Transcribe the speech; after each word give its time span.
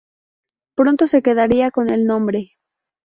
Pronto 0.75 1.05
se 1.05 1.21
quedaría 1.21 1.69
con 1.69 1.91
el 1.91 2.07
nombre. 2.07 2.53